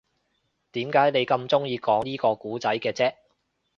[0.71, 3.13] 點解你咁鍾意講依個故仔嘅啫